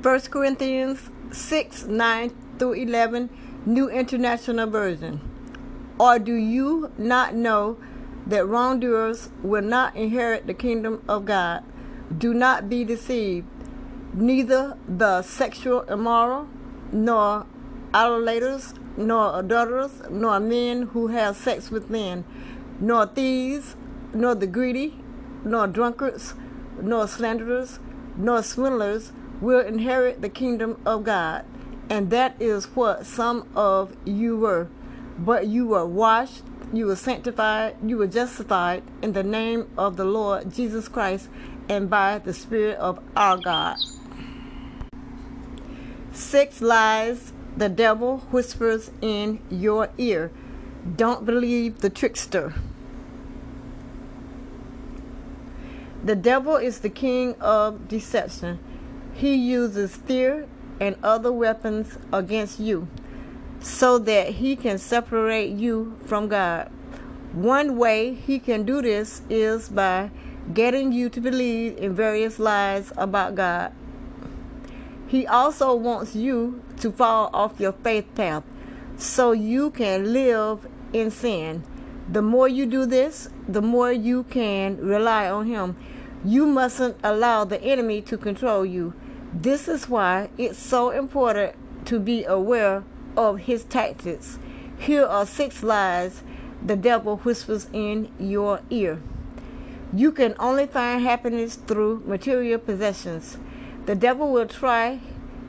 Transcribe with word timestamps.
1 0.00 0.20
Corinthians 0.30 1.10
6 1.32 1.86
9 1.86 2.30
through 2.56 2.74
11, 2.74 3.30
New 3.66 3.88
International 3.88 4.70
Version. 4.70 5.20
Or 5.98 6.20
do 6.20 6.34
you 6.34 6.92
not 6.96 7.34
know 7.34 7.78
that 8.24 8.46
wrongdoers 8.46 9.30
will 9.42 9.62
not 9.62 9.96
inherit 9.96 10.46
the 10.46 10.54
kingdom 10.54 11.02
of 11.08 11.24
God? 11.24 11.64
Do 12.16 12.32
not 12.32 12.68
be 12.68 12.84
deceived. 12.84 13.48
Neither 14.14 14.78
the 14.86 15.22
sexual 15.22 15.80
immoral, 15.82 16.46
nor 16.92 17.46
idolaters, 17.92 18.74
nor 18.96 19.40
adulterers, 19.40 20.02
nor 20.08 20.38
men 20.38 20.82
who 20.82 21.08
have 21.08 21.36
sex 21.36 21.72
with 21.72 21.90
men, 21.90 22.24
nor 22.78 23.04
thieves, 23.06 23.74
nor 24.14 24.36
the 24.36 24.46
greedy, 24.46 24.94
nor 25.42 25.66
drunkards, 25.66 26.34
nor 26.80 27.08
slanderers, 27.08 27.80
nor 28.16 28.44
swindlers 28.44 29.10
will 29.40 29.60
inherit 29.60 30.20
the 30.20 30.28
kingdom 30.28 30.80
of 30.84 31.04
God. 31.04 31.44
And 31.90 32.10
that 32.10 32.40
is 32.40 32.66
what 32.76 33.06
some 33.06 33.48
of 33.56 33.96
you 34.04 34.36
were. 34.36 34.68
But 35.18 35.46
you 35.46 35.66
were 35.66 35.86
washed, 35.86 36.42
you 36.72 36.86
were 36.86 36.96
sanctified, 36.96 37.76
you 37.84 37.96
were 37.96 38.06
justified 38.06 38.82
in 39.02 39.12
the 39.12 39.22
name 39.22 39.68
of 39.76 39.96
the 39.96 40.04
Lord 40.04 40.52
Jesus 40.52 40.86
Christ 40.86 41.28
and 41.68 41.88
by 41.88 42.18
the 42.18 42.34
Spirit 42.34 42.76
of 42.78 43.00
our 43.16 43.36
God. 43.36 43.78
Six 46.12 46.60
lies 46.60 47.32
the 47.56 47.68
devil 47.68 48.18
whispers 48.30 48.90
in 49.00 49.40
your 49.50 49.90
ear. 49.98 50.30
Don't 50.96 51.24
believe 51.24 51.80
the 51.80 51.90
trickster. 51.90 52.54
The 56.04 56.16
devil 56.16 56.56
is 56.56 56.80
the 56.80 56.90
king 56.90 57.34
of 57.40 57.88
deception. 57.88 58.58
He 59.18 59.34
uses 59.34 59.96
fear 59.96 60.46
and 60.78 60.94
other 61.02 61.32
weapons 61.32 61.98
against 62.12 62.60
you 62.60 62.86
so 63.58 63.98
that 63.98 64.34
he 64.34 64.54
can 64.54 64.78
separate 64.78 65.50
you 65.50 65.98
from 66.06 66.28
God. 66.28 66.70
One 67.32 67.76
way 67.76 68.14
he 68.14 68.38
can 68.38 68.62
do 68.62 68.80
this 68.80 69.22
is 69.28 69.70
by 69.70 70.12
getting 70.54 70.92
you 70.92 71.08
to 71.10 71.20
believe 71.20 71.76
in 71.78 71.96
various 71.96 72.38
lies 72.38 72.92
about 72.96 73.34
God. 73.34 73.72
He 75.08 75.26
also 75.26 75.74
wants 75.74 76.14
you 76.14 76.62
to 76.78 76.92
fall 76.92 77.28
off 77.32 77.58
your 77.58 77.72
faith 77.72 78.06
path 78.14 78.44
so 78.96 79.32
you 79.32 79.70
can 79.70 80.12
live 80.12 80.68
in 80.92 81.10
sin. 81.10 81.64
The 82.08 82.22
more 82.22 82.46
you 82.46 82.66
do 82.66 82.86
this, 82.86 83.28
the 83.48 83.62
more 83.62 83.90
you 83.90 84.22
can 84.24 84.76
rely 84.76 85.28
on 85.28 85.46
Him. 85.46 85.76
You 86.24 86.46
mustn't 86.46 86.96
allow 87.02 87.44
the 87.44 87.60
enemy 87.62 88.00
to 88.02 88.16
control 88.16 88.64
you. 88.64 88.94
This 89.32 89.68
is 89.68 89.88
why 89.88 90.30
it's 90.38 90.58
so 90.58 90.90
important 90.90 91.54
to 91.86 92.00
be 92.00 92.24
aware 92.24 92.82
of 93.16 93.40
his 93.40 93.64
tactics. 93.64 94.38
Here 94.78 95.04
are 95.04 95.26
six 95.26 95.62
lies 95.62 96.22
the 96.64 96.76
devil 96.76 97.18
whispers 97.18 97.68
in 97.72 98.10
your 98.18 98.60
ear. 98.70 99.00
You 99.92 100.12
can 100.12 100.34
only 100.38 100.66
find 100.66 101.02
happiness 101.02 101.56
through 101.56 102.02
material 102.06 102.58
possessions. 102.58 103.38
The 103.86 103.94
devil 103.94 104.32
will 104.32 104.46
try 104.46 105.00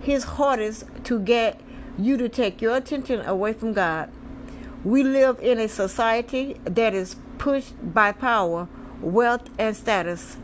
his 0.02 0.24
hardest 0.24 0.86
to 1.06 1.20
get 1.20 1.60
you 1.98 2.18
to 2.18 2.30
take 2.30 2.62
your 2.62 2.76
attention 2.76 3.22
away 3.22 3.54
from 3.54 3.74
God. 3.74 4.10
We 4.84 5.04
live 5.04 5.40
in 5.42 5.60
a 5.60 5.68
society 5.68 6.60
that 6.64 6.94
is 6.94 7.16
pushed 7.38 7.74
by 7.94 8.12
power, 8.12 8.68
wealth, 9.02 9.50
and 9.58 9.76
status. 9.76 10.38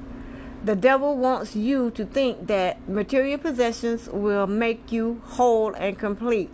The 0.65 0.75
devil 0.75 1.15
wants 1.15 1.55
you 1.55 1.91
to 1.91 2.05
think 2.05 2.47
that 2.47 2.89
material 2.89 3.37
possessions 3.37 4.09
will 4.09 4.47
make 4.47 4.91
you 4.91 5.21
whole 5.23 5.75
and 5.75 5.95
complete. 5.95 6.49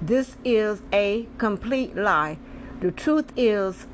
This 0.00 0.38
is 0.46 0.80
a 0.94 1.28
complete 1.36 1.94
lie. 1.94 2.38
The 2.80 2.90
truth 2.90 3.30
is, 3.36 3.86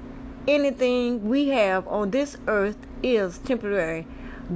anything 0.46 1.28
we 1.28 1.48
have 1.48 1.88
on 1.88 2.12
this 2.12 2.36
earth 2.46 2.76
is 3.02 3.38
temporary. 3.38 4.06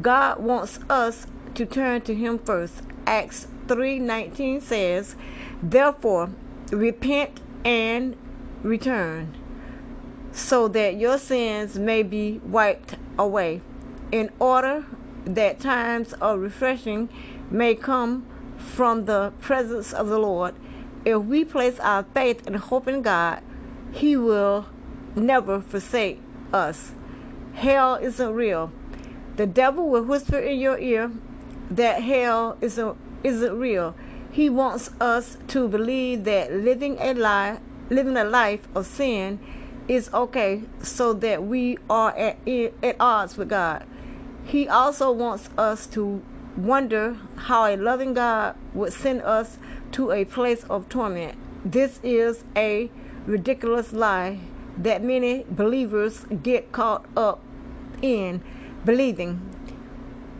God 0.00 0.38
wants 0.38 0.78
us 0.88 1.26
to 1.56 1.66
turn 1.66 2.02
to 2.02 2.14
Him 2.14 2.38
first. 2.38 2.74
Acts 3.04 3.48
3:19 3.66 4.60
says, 4.60 5.16
"Therefore, 5.60 6.30
repent 6.70 7.40
and 7.64 8.14
return, 8.62 9.34
so 10.30 10.68
that 10.68 10.94
your 10.94 11.18
sins 11.18 11.80
may 11.80 12.04
be 12.04 12.40
wiped 12.48 12.94
away, 13.18 13.60
in 14.12 14.30
order 14.38 14.84
that 15.24 15.60
times 15.60 16.12
of 16.14 16.40
refreshing 16.40 17.08
may 17.50 17.74
come 17.74 18.26
from 18.56 19.06
the 19.06 19.32
presence 19.40 19.92
of 19.92 20.08
the 20.08 20.18
Lord. 20.18 20.54
If 21.04 21.22
we 21.22 21.44
place 21.44 21.78
our 21.80 22.04
faith 22.14 22.46
and 22.46 22.56
hope 22.56 22.86
in 22.86 23.02
God, 23.02 23.42
He 23.92 24.16
will 24.16 24.66
never 25.16 25.60
forsake 25.60 26.20
us. 26.52 26.92
Hell 27.54 27.96
isn't 27.96 28.32
real. 28.32 28.72
The 29.36 29.46
devil 29.46 29.88
will 29.88 30.02
whisper 30.02 30.38
in 30.38 30.58
your 30.58 30.78
ear 30.78 31.10
that 31.70 32.02
hell 32.02 32.58
isn't, 32.60 32.96
isn't 33.24 33.58
real. 33.58 33.94
He 34.30 34.48
wants 34.48 34.90
us 35.00 35.38
to 35.48 35.68
believe 35.68 36.24
that 36.24 36.52
living 36.52 36.96
a 37.00 37.14
lie, 37.14 37.60
living 37.88 38.16
a 38.16 38.24
life 38.24 38.68
of 38.74 38.86
sin 38.86 39.40
is 39.88 40.12
okay 40.14 40.62
so 40.82 41.12
that 41.14 41.42
we 41.42 41.78
are 41.88 42.16
at, 42.16 42.38
at 42.82 42.96
odds 43.00 43.36
with 43.36 43.48
God. 43.48 43.84
He 44.44 44.68
also 44.68 45.12
wants 45.12 45.48
us 45.56 45.86
to 45.88 46.22
wonder 46.56 47.16
how 47.36 47.66
a 47.66 47.76
loving 47.76 48.14
God 48.14 48.56
would 48.74 48.92
send 48.92 49.22
us 49.22 49.58
to 49.92 50.10
a 50.10 50.24
place 50.24 50.64
of 50.64 50.88
torment. 50.88 51.38
This 51.64 52.00
is 52.02 52.44
a 52.56 52.90
ridiculous 53.26 53.92
lie 53.92 54.40
that 54.78 55.02
many 55.02 55.44
believers 55.50 56.26
get 56.42 56.72
caught 56.72 57.06
up 57.16 57.40
in 58.02 58.42
believing. 58.84 59.40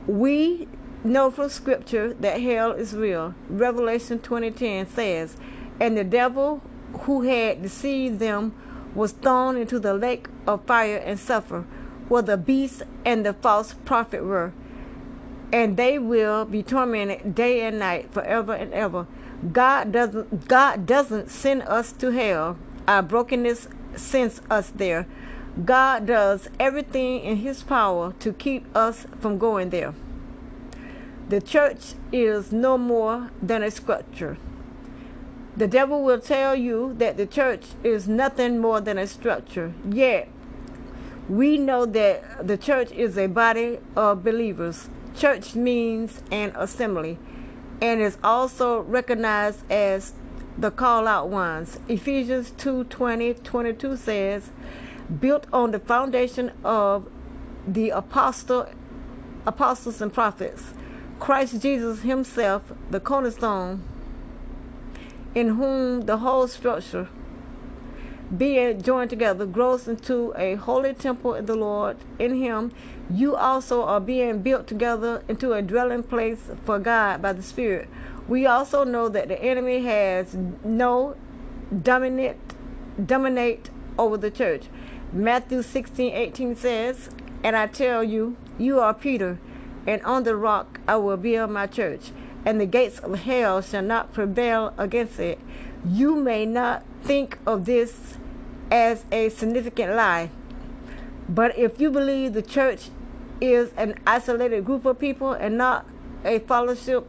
We 0.06 0.66
know 1.04 1.30
from 1.30 1.48
scripture 1.48 2.14
that 2.14 2.40
hell 2.40 2.72
is 2.72 2.94
real. 2.94 3.34
Revelation 3.48 4.18
20:10 4.18 4.86
says, 4.86 5.36
"And 5.78 5.96
the 5.96 6.04
devil 6.04 6.62
who 7.02 7.22
had 7.22 7.62
deceived 7.62 8.18
them 8.18 8.52
was 8.94 9.12
thrown 9.12 9.56
into 9.56 9.78
the 9.78 9.94
lake 9.94 10.28
of 10.46 10.64
fire 10.64 10.96
and 10.96 11.18
sulfur." 11.18 11.64
Where 12.10 12.22
the 12.22 12.37
beast 12.37 12.82
and 13.04 13.25
the 13.25 13.32
false 13.32 13.72
prophet 13.84 14.25
were, 14.25 14.53
and 15.53 15.76
they 15.76 15.97
will 15.97 16.44
be 16.44 16.62
tormented 16.62 17.34
day 17.37 17.62
and 17.62 17.78
night 17.78 18.12
forever 18.12 18.53
and 18.53 18.75
ever. 18.75 19.06
God 19.53 19.93
doesn't 19.93 20.48
God 20.48 20.87
doesn't 20.87 21.31
send 21.31 21.62
us 21.62 21.93
to 21.93 22.10
hell. 22.10 22.59
Our 22.88 23.03
brokenness 23.03 23.69
sends 23.94 24.43
us 24.50 24.71
there. 24.71 25.06
God 25.65 26.06
does 26.06 26.48
everything 26.59 27.21
in 27.21 27.37
his 27.37 27.62
power 27.62 28.12
to 28.19 28.32
keep 28.32 28.66
us 28.77 29.06
from 29.21 29.38
going 29.38 29.71
there. 29.71 29.94
The 31.28 31.41
church 31.41 31.94
is 32.12 32.50
no 32.50 32.77
more 32.77 33.31
than 33.41 33.62
a 33.62 33.71
structure. 33.71 34.37
The 35.56 35.69
devil 35.69 36.03
will 36.03 36.21
tell 36.21 36.56
you 36.56 36.94
that 36.98 37.16
the 37.16 37.27
church 37.27 37.66
is 37.84 38.09
nothing 38.09 38.59
more 38.59 38.81
than 38.81 38.98
a 38.98 39.06
structure. 39.06 39.75
Yet 39.88 40.28
we 41.30 41.56
know 41.58 41.86
that 41.86 42.44
the 42.44 42.58
church 42.58 42.91
is 42.91 43.16
a 43.16 43.28
body 43.28 43.78
of 43.94 44.24
believers. 44.24 44.91
Church 45.16 45.54
means 45.54 46.24
an 46.32 46.52
assembly 46.56 47.20
and 47.80 48.00
is 48.00 48.18
also 48.24 48.80
recognized 48.80 49.62
as 49.70 50.12
the 50.58 50.72
call 50.72 51.06
out 51.06 51.28
ones. 51.28 51.78
Ephesians 51.86 52.50
2 52.58 52.82
20 52.84 53.34
22 53.34 53.96
says, 53.96 54.50
built 55.20 55.46
on 55.52 55.70
the 55.70 55.78
foundation 55.78 56.50
of 56.64 57.08
the 57.64 57.91
apostle, 57.91 58.66
apostles 59.47 60.02
and 60.02 60.12
prophets, 60.12 60.74
Christ 61.20 61.62
Jesus 61.62 62.00
Himself, 62.00 62.72
the 62.91 62.98
cornerstone, 62.98 63.84
in 65.36 65.50
whom 65.50 66.06
the 66.06 66.16
whole 66.16 66.48
structure 66.48 67.09
being 68.36 68.80
joined 68.80 69.10
together 69.10 69.44
grows 69.44 69.88
into 69.88 70.32
a 70.36 70.54
holy 70.54 70.94
temple 70.94 71.34
in 71.34 71.47
the 71.47 71.54
Lord. 71.54 71.97
In 72.18 72.36
Him, 72.36 72.72
you 73.10 73.34
also 73.34 73.82
are 73.82 74.00
being 74.00 74.42
built 74.42 74.66
together 74.66 75.22
into 75.28 75.53
a 75.53 75.62
dwelling 75.62 76.04
place 76.04 76.50
for 76.65 76.78
God 76.78 77.21
by 77.22 77.32
the 77.32 77.42
Spirit. 77.42 77.88
We 78.28 78.47
also 78.47 78.84
know 78.84 79.09
that 79.09 79.28
the 79.28 79.42
enemy 79.42 79.82
has 79.82 80.36
no 80.65 81.16
dominate 81.82 82.36
dominate 83.04 83.71
over 83.98 84.16
the 84.16 84.30
church. 84.30 84.65
Matthew 85.12 85.62
16, 85.62 86.12
18 86.12 86.56
says, 86.56 87.10
And 87.42 87.56
I 87.56 87.66
tell 87.66 88.04
you, 88.04 88.36
you 88.59 88.78
are 88.80 88.94
Peter, 88.94 89.38
and 89.86 90.03
on 90.03 90.22
the 90.24 90.36
rock 90.36 90.80
I 90.86 90.97
will 90.97 91.16
build 91.16 91.50
my 91.50 91.66
church, 91.66 92.12
and 92.44 92.60
the 92.60 92.66
gates 92.66 92.98
of 93.00 93.21
hell 93.21 93.62
shall 93.62 93.82
not 93.82 94.12
prevail 94.12 94.74
against 94.78 95.18
it. 95.18 95.41
You 95.84 96.16
may 96.16 96.44
not 96.44 96.84
think 97.03 97.38
of 97.47 97.65
this 97.65 98.16
as 98.71 99.04
a 99.10 99.30
significant 99.30 99.94
lie. 99.94 100.30
But 101.28 101.56
if 101.56 101.80
you 101.80 101.91
believe 101.91 102.32
the 102.32 102.42
church 102.42 102.91
is 103.41 103.71
an 103.77 103.98
isolated 104.06 104.65
group 104.65 104.84
of 104.84 104.98
people 104.98 105.32
and 105.32 105.56
not 105.56 105.86
a 106.24 106.41
fellowship 106.41 107.09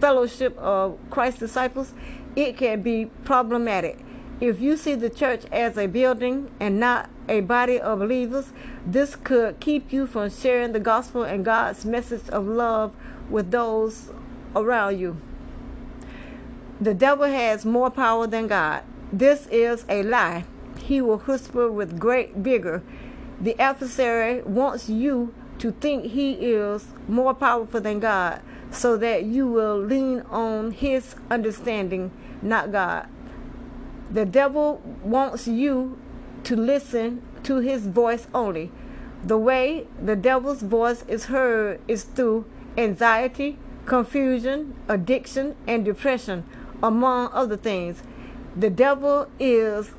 fellowship 0.00 0.56
of 0.56 0.98
Christ's 1.10 1.40
disciples, 1.40 1.92
it 2.34 2.56
can 2.56 2.80
be 2.80 3.06
problematic. 3.24 3.98
If 4.40 4.60
you 4.60 4.78
see 4.78 4.94
the 4.94 5.10
church 5.10 5.44
as 5.52 5.76
a 5.76 5.86
building 5.86 6.50
and 6.58 6.80
not 6.80 7.10
a 7.28 7.40
body 7.40 7.78
of 7.78 7.98
believers, 7.98 8.52
this 8.86 9.14
could 9.14 9.60
keep 9.60 9.92
you 9.92 10.06
from 10.06 10.30
sharing 10.30 10.72
the 10.72 10.80
gospel 10.80 11.24
and 11.24 11.44
God's 11.44 11.84
message 11.84 12.26
of 12.30 12.46
love 12.46 12.94
with 13.28 13.50
those 13.50 14.10
around 14.56 14.98
you. 14.98 15.18
The 16.80 16.94
devil 16.94 17.26
has 17.26 17.66
more 17.66 17.90
power 17.90 18.26
than 18.26 18.46
God. 18.46 18.82
This 19.12 19.46
is 19.48 19.84
a 19.88 20.02
lie. 20.02 20.44
He 20.78 21.02
will 21.02 21.18
whisper 21.18 21.70
with 21.70 21.98
great 21.98 22.36
vigor. 22.36 22.82
The 23.38 23.58
adversary 23.60 24.40
wants 24.42 24.88
you 24.88 25.34
to 25.58 25.72
think 25.72 26.06
he 26.06 26.32
is 26.32 26.86
more 27.06 27.34
powerful 27.34 27.82
than 27.82 28.00
God 28.00 28.40
so 28.70 28.96
that 28.96 29.24
you 29.24 29.46
will 29.46 29.78
lean 29.78 30.20
on 30.30 30.70
his 30.70 31.16
understanding, 31.30 32.12
not 32.40 32.72
God. 32.72 33.08
The 34.10 34.24
devil 34.24 34.80
wants 35.02 35.46
you 35.46 35.98
to 36.44 36.56
listen 36.56 37.22
to 37.42 37.56
his 37.56 37.86
voice 37.86 38.26
only. 38.32 38.70
The 39.22 39.36
way 39.36 39.86
the 40.02 40.16
devil's 40.16 40.62
voice 40.62 41.04
is 41.06 41.26
heard 41.26 41.80
is 41.86 42.04
through 42.04 42.46
anxiety, 42.78 43.58
confusion, 43.84 44.74
addiction, 44.88 45.56
and 45.66 45.84
depression, 45.84 46.44
among 46.82 47.30
other 47.32 47.56
things. 47.56 48.02
The 48.56 48.70
devil 48.70 49.28
is 49.38 49.92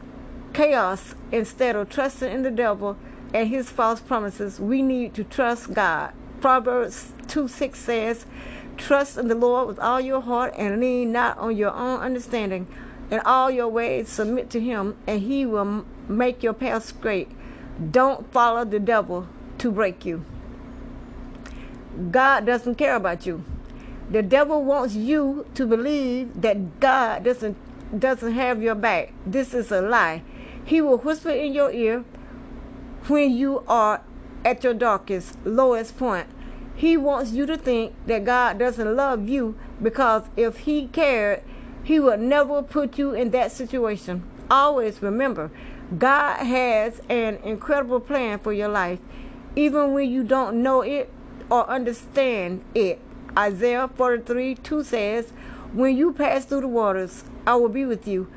chaos. 0.53 1.15
Instead 1.31 1.75
of 1.75 1.89
trusting 1.89 2.31
in 2.31 2.43
the 2.43 2.51
devil 2.51 2.97
and 3.33 3.47
his 3.47 3.69
false 3.69 4.01
promises, 4.01 4.59
we 4.59 4.81
need 4.81 5.13
to 5.15 5.23
trust 5.23 5.73
God. 5.73 6.13
Proverbs 6.41 7.13
2 7.27 7.47
6 7.47 7.79
says, 7.79 8.25
Trust 8.77 9.17
in 9.17 9.27
the 9.27 9.35
Lord 9.35 9.67
with 9.67 9.79
all 9.79 10.01
your 10.01 10.21
heart 10.21 10.53
and 10.57 10.79
lean 10.79 11.11
not 11.11 11.37
on 11.37 11.55
your 11.55 11.71
own 11.71 11.99
understanding. 11.99 12.67
In 13.11 13.19
all 13.19 13.51
your 13.51 13.67
ways, 13.67 14.09
submit 14.09 14.49
to 14.51 14.59
him, 14.59 14.97
and 15.05 15.21
he 15.21 15.45
will 15.45 15.85
make 16.07 16.41
your 16.41 16.53
path 16.53 16.85
straight. 16.85 17.29
Don't 17.91 18.31
follow 18.31 18.63
the 18.63 18.79
devil 18.79 19.27
to 19.57 19.71
break 19.71 20.05
you. 20.05 20.25
God 22.09 22.45
doesn't 22.45 22.75
care 22.75 22.95
about 22.95 23.25
you. 23.25 23.43
The 24.11 24.21
devil 24.21 24.61
wants 24.63 24.93
you 24.93 25.45
to 25.55 25.65
believe 25.65 26.41
that 26.41 26.81
God 26.81 27.23
doesn't 27.23 27.55
doesn't 27.97 28.33
have 28.33 28.61
your 28.61 28.75
back. 28.75 29.13
This 29.25 29.53
is 29.53 29.71
a 29.71 29.81
lie. 29.81 30.23
He 30.63 30.81
will 30.81 30.97
whisper 30.97 31.29
in 31.29 31.53
your 31.53 31.71
ear 31.71 32.03
when 33.07 33.31
you 33.31 33.63
are 33.67 34.01
at 34.45 34.63
your 34.63 34.73
darkest, 34.73 35.37
lowest 35.45 35.97
point. 35.97 36.27
He 36.75 36.97
wants 36.97 37.31
you 37.31 37.45
to 37.45 37.57
think 37.57 37.93
that 38.07 38.25
God 38.25 38.59
doesn't 38.59 38.95
love 38.95 39.27
you 39.27 39.57
because 39.81 40.23
if 40.35 40.59
he 40.59 40.87
cared, 40.87 41.43
he 41.83 41.99
would 41.99 42.19
never 42.19 42.61
put 42.61 42.97
you 42.97 43.13
in 43.13 43.31
that 43.31 43.51
situation. 43.51 44.23
Always 44.49 45.01
remember, 45.01 45.51
God 45.97 46.45
has 46.45 47.01
an 47.09 47.39
incredible 47.43 47.99
plan 47.99 48.39
for 48.39 48.53
your 48.53 48.69
life, 48.69 48.99
even 49.55 49.93
when 49.93 50.09
you 50.09 50.23
don't 50.23 50.61
know 50.61 50.81
it 50.81 51.11
or 51.49 51.69
understand 51.69 52.63
it. 52.73 52.99
Isaiah 53.37 53.89
43 53.95 54.55
2 54.55 54.83
says, 54.83 55.31
When 55.73 55.95
you 55.95 56.11
pass 56.13 56.45
through 56.45 56.61
the 56.61 56.67
waters, 56.67 57.23
I 57.47 57.55
will 57.55 57.69
be 57.69 57.85
with 57.85 58.07
you, 58.07 58.31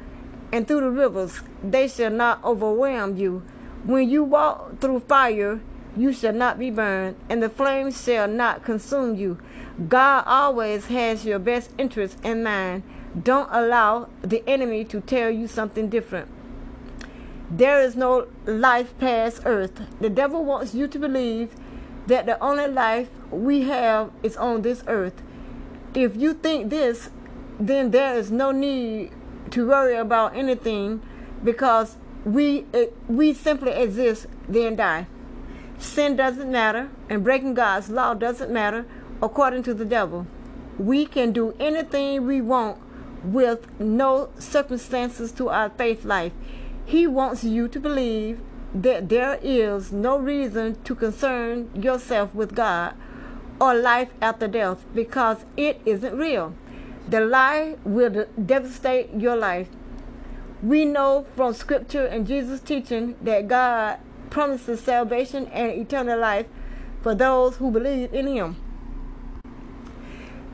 and 0.53 0.67
through 0.69 0.81
the 0.81 0.91
rivers, 0.91 1.41
they 1.63 1.89
shall 1.89 2.11
not 2.11 2.43
overwhelm 2.45 3.17
you. 3.17 3.43
When 3.85 4.09
you 4.09 4.23
walk 4.23 4.81
through 4.81 5.01
fire, 5.01 5.61
you 5.97 6.13
shall 6.13 6.33
not 6.33 6.59
be 6.59 6.71
burned, 6.71 7.17
and 7.29 7.43
the 7.43 7.49
flames 7.49 8.03
shall 8.03 8.29
not 8.29 8.65
consume 8.65 9.17
you. 9.17 9.39
God 9.89 10.25
always 10.27 10.87
has 10.87 11.25
your 11.25 11.39
best 11.39 11.71
interest 11.77 12.19
in 12.25 12.43
mind. 12.43 12.83
Don't 13.21 13.49
allow 13.51 14.09
the 14.23 14.49
enemy 14.49 14.85
to 14.87 15.01
tell 15.01 15.31
you 15.31 15.47
something 15.47 15.89
different. 15.89 16.29
There 17.51 17.81
is 17.81 17.95
no 17.95 18.27
life 18.47 18.97
past 18.99 19.43
earth. 19.45 19.81
The 20.01 20.11
devil 20.11 20.45
wants 20.45 20.75
you 20.75 20.89
to 20.89 20.99
believe 20.99 21.55
that 22.07 22.27
the 22.27 22.43
only 22.43 22.69
life 22.69 23.09
we 23.35 23.63
have 23.63 24.11
is 24.23 24.37
on 24.37 24.63
this 24.63 24.83
earth. 24.87 25.23
If 25.95 26.17
you 26.17 26.35
think 26.35 26.71
this, 26.71 27.11
then 27.59 27.91
there 27.91 28.17
is 28.17 28.31
no 28.31 28.51
need 28.51 29.13
to 29.51 29.69
worry 29.69 29.97
about 29.97 30.37
anything 30.37 31.03
because 31.43 31.97
we 32.25 32.67
it, 32.73 32.97
we 33.07 33.33
simply 33.33 33.73
exist 33.73 34.27
then 34.49 34.77
die. 34.77 35.07
Sin 35.79 36.17
doesn't 36.17 36.51
matter 36.51 36.91
and 37.09 37.23
breaking 37.23 37.55
God's 37.55 37.91
law 37.91 38.15
doesn't 38.15 38.51
matter 38.51 38.87
according 39.23 39.63
to 39.65 39.75
the 39.75 39.85
devil. 39.85 40.27
We 40.79 41.07
can 41.07 41.33
do 41.33 41.55
anything 41.61 42.27
we 42.27 42.41
want 42.41 42.79
with 43.23 43.69
no 43.81 44.31
circumstances 44.39 45.33
to 45.33 45.49
our 45.49 45.71
faith 45.71 46.05
life. 46.05 46.33
He 46.85 47.07
wants 47.07 47.45
you 47.45 47.69
to 47.69 47.81
believe 47.81 48.41
that 48.75 49.09
there 49.09 49.39
is 49.41 49.93
no 49.93 50.19
reason 50.19 50.83
to 50.83 50.95
concern 50.95 51.71
yourself 51.81 52.35
with 52.35 52.55
God 52.55 52.95
or 53.61 53.75
life 53.75 54.11
after 54.21 54.49
death 54.49 54.85
because 54.95 55.45
it 55.57 55.81
isn't 55.85 56.17
real. 56.17 56.55
The 57.09 57.21
lie 57.21 57.77
will 57.85 58.27
devastate 58.45 59.11
your 59.15 59.37
life. 59.37 59.69
We 60.63 60.85
know 60.85 61.27
from 61.37 61.53
scripture 61.55 62.07
and 62.07 62.27
Jesus' 62.27 62.61
teaching 62.61 63.17
that 63.23 63.49
God 63.49 63.99
promises 64.31 64.81
salvation 64.81 65.47
and 65.49 65.73
eternal 65.73 66.19
life 66.19 66.47
for 67.03 67.15
those 67.15 67.57
who 67.57 67.71
believe 67.71 68.13
in 68.15 68.27
Him. 68.27 68.57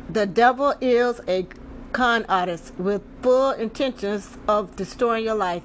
The 0.08 0.26
devil 0.26 0.74
is 0.80 1.20
a 1.28 1.46
con 1.92 2.24
artist 2.28 2.72
with 2.78 3.02
full 3.22 3.52
intentions 3.52 4.36
of 4.48 4.74
destroying 4.76 5.24
your 5.24 5.34
life. 5.34 5.62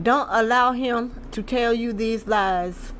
Don't 0.00 0.28
allow 0.30 0.72
him 0.72 1.20
to 1.32 1.42
tell 1.42 1.72
you 1.72 1.92
these 1.92 2.26
lies 2.26 2.92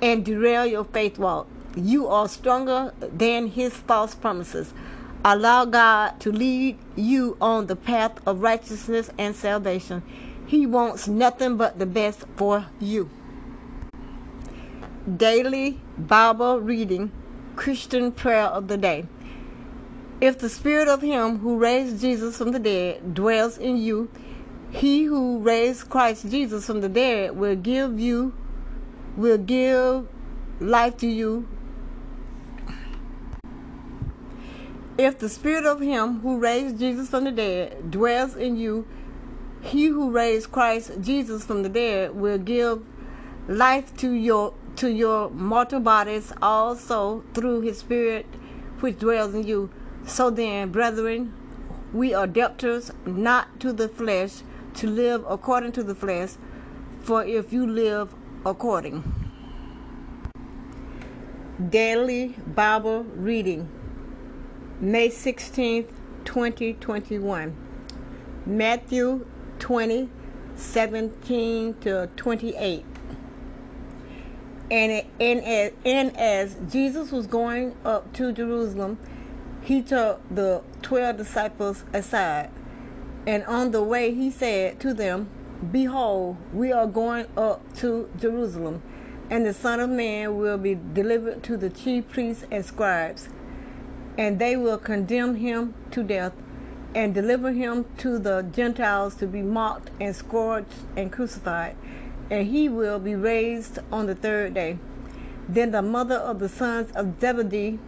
and 0.00 0.24
derail 0.24 0.66
your 0.66 0.84
faith 0.84 1.18
walk. 1.18 1.48
You 1.76 2.06
are 2.08 2.28
stronger 2.28 2.92
than 3.00 3.48
his 3.48 3.74
false 3.74 4.14
promises. 4.14 4.72
Allow 5.24 5.64
God 5.64 6.20
to 6.20 6.30
lead 6.30 6.78
you 6.96 7.36
on 7.40 7.66
the 7.66 7.76
path 7.76 8.12
of 8.26 8.42
righteousness 8.42 9.10
and 9.18 9.34
salvation. 9.34 10.02
He 10.46 10.66
wants 10.66 11.08
nothing 11.08 11.56
but 11.56 11.78
the 11.78 11.86
best 11.86 12.24
for 12.36 12.66
you. 12.78 13.10
Daily 15.16 15.80
Bible 15.98 16.60
reading, 16.60 17.10
Christian 17.56 18.12
prayer 18.12 18.44
of 18.44 18.68
the 18.68 18.76
day. 18.76 19.06
If 20.20 20.38
the 20.38 20.48
spirit 20.48 20.88
of 20.88 21.02
him 21.02 21.38
who 21.38 21.58
raised 21.58 22.00
Jesus 22.00 22.36
from 22.38 22.52
the 22.52 22.58
dead 22.58 23.14
dwells 23.14 23.58
in 23.58 23.76
you, 23.78 24.10
he 24.70 25.04
who 25.04 25.38
raised 25.38 25.88
Christ 25.88 26.30
Jesus 26.30 26.66
from 26.66 26.80
the 26.80 26.88
dead 26.88 27.36
will 27.36 27.56
give 27.56 27.98
you 27.98 28.32
will 29.16 29.38
give 29.38 30.08
life 30.60 30.96
to 30.98 31.06
you. 31.06 31.46
If 34.96 35.18
the 35.18 35.28
spirit 35.28 35.64
of 35.64 35.80
him 35.80 36.20
who 36.20 36.38
raised 36.38 36.78
Jesus 36.78 37.08
from 37.08 37.24
the 37.24 37.32
dead 37.32 37.90
dwells 37.90 38.36
in 38.36 38.56
you, 38.56 38.86
he 39.60 39.86
who 39.86 40.10
raised 40.10 40.52
Christ 40.52 40.92
Jesus 41.00 41.44
from 41.44 41.62
the 41.64 41.68
dead 41.68 42.14
will 42.14 42.38
give 42.38 42.84
life 43.48 43.96
to 43.96 44.12
your 44.12 44.54
to 44.76 44.90
your 44.90 45.30
mortal 45.30 45.80
bodies 45.80 46.32
also 46.42 47.24
through 47.32 47.60
his 47.62 47.78
spirit 47.78 48.26
which 48.80 48.98
dwells 48.98 49.34
in 49.34 49.44
you. 49.44 49.70
So 50.06 50.30
then, 50.30 50.70
brethren, 50.70 51.32
we 51.92 52.12
are 52.12 52.26
debtors 52.26 52.92
not 53.06 53.60
to 53.60 53.72
the 53.72 53.88
flesh 53.88 54.42
to 54.74 54.88
live 54.88 55.24
according 55.28 55.72
to 55.72 55.82
the 55.82 55.94
flesh, 55.94 56.30
for 57.00 57.24
if 57.24 57.52
you 57.52 57.66
live 57.66 58.14
according. 58.44 59.02
Daily 61.70 62.34
Bible 62.46 63.04
Reading, 63.14 63.68
May 64.80 65.08
16th, 65.08 65.88
2021. 66.24 67.56
Matthew 68.46 69.26
20, 69.58 70.08
17 70.56 71.74
to 71.80 72.10
28. 72.16 72.84
And, 74.70 75.06
and, 75.20 75.72
and 75.84 76.16
as 76.16 76.56
Jesus 76.70 77.12
was 77.12 77.26
going 77.26 77.76
up 77.84 78.12
to 78.14 78.32
Jerusalem, 78.32 78.98
he 79.64 79.80
took 79.80 80.20
the 80.30 80.62
twelve 80.82 81.16
disciples 81.16 81.84
aside, 81.94 82.50
and 83.26 83.42
on 83.44 83.70
the 83.70 83.82
way 83.82 84.14
he 84.14 84.30
said 84.30 84.78
to 84.80 84.92
them, 84.92 85.30
Behold, 85.72 86.36
we 86.52 86.70
are 86.70 86.86
going 86.86 87.26
up 87.36 87.62
to 87.76 88.10
Jerusalem, 88.20 88.82
and 89.30 89.46
the 89.46 89.54
Son 89.54 89.80
of 89.80 89.88
Man 89.88 90.36
will 90.36 90.58
be 90.58 90.78
delivered 90.92 91.42
to 91.44 91.56
the 91.56 91.70
chief 91.70 92.08
priests 92.10 92.44
and 92.50 92.62
scribes, 92.62 93.30
and 94.16 94.38
they 94.38 94.56
will 94.56 94.78
condemn 94.78 95.36
him 95.36 95.74
to 95.90 96.02
death, 96.02 96.32
and 96.94 97.12
deliver 97.12 97.52
him 97.52 97.84
to 97.98 98.18
the 98.18 98.42
Gentiles 98.42 99.16
to 99.16 99.26
be 99.26 99.42
mocked 99.42 99.90
and 100.00 100.14
scourged 100.14 100.68
and 100.96 101.10
crucified, 101.10 101.76
and 102.30 102.46
he 102.46 102.68
will 102.68 102.98
be 102.98 103.14
raised 103.14 103.80
on 103.90 104.06
the 104.06 104.14
third 104.14 104.54
day. 104.54 104.78
Then 105.48 105.72
the 105.72 105.82
mother 105.82 106.16
of 106.16 106.38
the 106.38 106.48
sons 106.48 106.90
of 106.92 107.20
Zebedee 107.20 107.78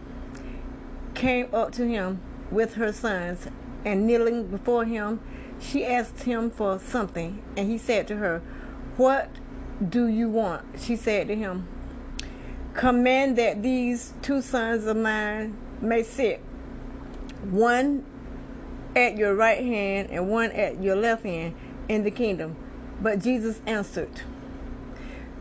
came 1.13 1.47
up 1.53 1.71
to 1.73 1.87
him 1.87 2.19
with 2.51 2.75
her 2.75 2.91
sons, 2.91 3.47
and 3.85 4.05
kneeling 4.05 4.47
before 4.47 4.85
him, 4.85 5.21
she 5.59 5.85
asked 5.85 6.23
him 6.23 6.51
for 6.51 6.77
something, 6.77 7.41
and 7.55 7.69
he 7.69 7.77
said 7.77 8.07
to 8.09 8.17
her, 8.17 8.41
What 8.97 9.29
do 9.87 10.07
you 10.07 10.29
want? 10.29 10.65
She 10.79 10.95
said 10.95 11.27
to 11.29 11.35
him, 11.35 11.67
Command 12.73 13.37
that 13.37 13.63
these 13.63 14.13
two 14.21 14.41
sons 14.41 14.85
of 14.85 14.97
mine 14.97 15.57
may 15.81 16.03
sit, 16.03 16.41
one 17.43 18.05
at 18.95 19.17
your 19.17 19.35
right 19.35 19.63
hand 19.63 20.09
and 20.11 20.29
one 20.29 20.51
at 20.51 20.81
your 20.81 20.95
left 20.95 21.23
hand 21.23 21.55
in 21.87 22.03
the 22.03 22.11
kingdom. 22.11 22.55
But 23.01 23.19
Jesus 23.19 23.61
answered, 23.65 24.21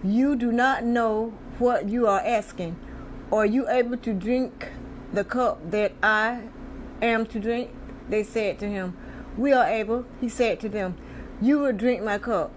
You 0.04 0.36
do 0.36 0.52
not 0.52 0.84
know 0.84 1.32
what 1.58 1.88
you 1.88 2.06
are 2.06 2.20
asking. 2.20 2.76
Are 3.32 3.46
you 3.46 3.68
able 3.68 3.96
to 3.96 4.12
drink 4.12 4.68
the 5.12 5.24
cup 5.24 5.70
that 5.70 5.92
I 6.02 6.42
am 7.00 7.26
to 7.26 7.40
drink? 7.40 7.70
They 8.08 8.22
said 8.22 8.58
to 8.60 8.68
him, 8.68 8.96
We 9.36 9.52
are 9.52 9.66
able. 9.66 10.04
He 10.20 10.28
said 10.28 10.60
to 10.60 10.68
them, 10.68 10.96
You 11.40 11.58
will 11.58 11.72
drink 11.72 12.02
my 12.02 12.18
cup, 12.18 12.52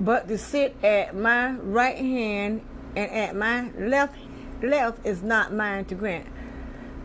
but 0.00 0.28
to 0.28 0.38
sit 0.38 0.76
at 0.82 1.14
my 1.14 1.52
right 1.52 1.96
hand 1.96 2.62
and 2.96 3.10
at 3.10 3.34
my 3.34 3.70
left 3.72 4.16
left 4.62 5.04
is 5.04 5.22
not 5.22 5.52
mine 5.52 5.84
to 5.86 5.94
grant, 5.94 6.26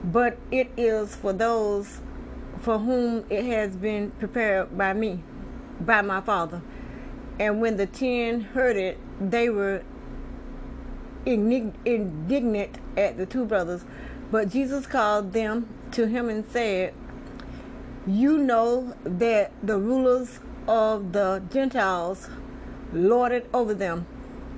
but 0.04 0.38
it 0.52 0.70
is 0.78 1.16
for 1.16 1.34
those 1.34 2.02
for 2.62 2.80
whom 2.80 3.26
it 3.30 3.46
has 3.46 3.76
been 3.76 4.12
prepared 4.12 4.78
by 4.78 4.94
me, 4.94 5.22
by 5.80 6.02
my 6.02 6.22
Father. 6.22 6.62
And 7.40 7.62
when 7.62 7.78
the 7.78 7.86
ten 7.86 8.42
heard 8.42 8.78
it, 8.78 8.98
they 9.20 9.50
were 9.50 9.84
indignant 11.26 12.80
at 12.96 13.18
the 13.18 13.26
two 13.26 13.46
brothers. 13.46 13.86
But 14.32 14.50
Jesus 14.50 14.88
called 14.88 15.34
them 15.34 15.68
to 15.92 16.08
him 16.08 16.30
and 16.30 16.46
said, 16.50 16.94
You 18.06 18.38
know 18.38 18.96
that 19.04 19.52
the 19.62 19.78
rulers 19.78 20.40
of 20.68 21.14
the 21.14 21.44
Gentiles 21.52 22.30
lord 22.92 23.32
it 23.32 23.50
over 23.54 23.74
them, 23.74 24.06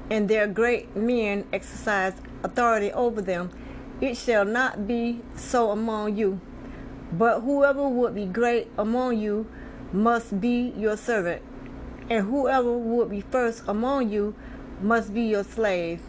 and 0.10 0.30
their 0.30 0.48
great 0.48 0.96
men 0.96 1.46
exercise 1.52 2.14
authority 2.44 2.92
over 2.94 3.22
them. 3.22 3.52
It 4.02 4.16
shall 4.16 4.46
not 4.46 4.88
be 4.88 5.22
so 5.36 5.72
among 5.72 6.16
you. 6.16 6.40
But 7.12 7.42
whoever 7.42 7.88
would 7.88 8.16
be 8.16 8.26
great 8.26 8.70
among 8.78 9.18
you 9.18 9.48
must 9.92 10.40
be 10.40 10.74
your 10.78 10.96
servant, 10.96 11.42
and 12.10 12.28
whoever 12.28 12.78
would 12.78 13.10
be 13.10 13.22
first 13.22 13.64
among 13.68 14.10
you 14.10 14.36
must 14.82 15.14
be 15.14 15.24
your 15.24 15.44
slave. 15.44 16.02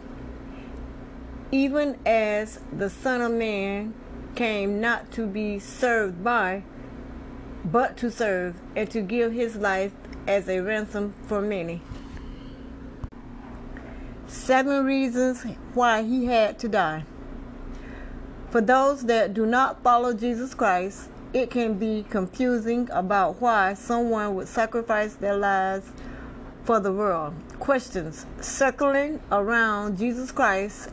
Even 1.51 1.97
as 2.05 2.59
the 2.71 2.89
Son 2.89 3.19
of 3.21 3.31
Man 3.31 3.93
came 4.35 4.79
not 4.79 5.11
to 5.11 5.25
be 5.25 5.59
served 5.59 6.23
by, 6.23 6.63
but 7.65 7.97
to 7.97 8.09
serve, 8.09 8.55
and 8.75 8.89
to 8.91 9.01
give 9.01 9.33
his 9.33 9.55
life 9.55 9.91
as 10.27 10.47
a 10.47 10.59
ransom 10.61 11.13
for 11.25 11.41
many. 11.41 11.81
Seven 14.27 14.85
reasons 14.85 15.43
why 15.73 16.03
he 16.03 16.25
had 16.25 16.57
to 16.59 16.69
die. 16.69 17.03
For 18.51 18.59
those 18.59 19.03
that 19.03 19.33
do 19.33 19.45
not 19.45 19.81
follow 19.81 20.13
Jesus 20.13 20.53
Christ, 20.53 21.07
it 21.31 21.49
can 21.49 21.75
be 21.75 22.05
confusing 22.09 22.89
about 22.91 23.39
why 23.39 23.75
someone 23.75 24.35
would 24.35 24.49
sacrifice 24.49 25.13
their 25.13 25.37
lives 25.37 25.89
for 26.65 26.81
the 26.81 26.91
world. 26.91 27.33
Questions 27.59 28.25
circling 28.41 29.21
around 29.31 29.97
Jesus 29.97 30.33
Christ 30.33 30.89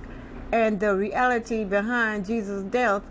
and 0.53 0.79
the 0.79 0.95
reality 0.95 1.65
behind 1.65 2.27
Jesus' 2.27 2.63
death 2.63 3.03